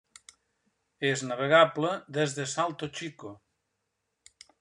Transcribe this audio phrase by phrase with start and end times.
[1.09, 3.35] És navegable des de Salto Chico.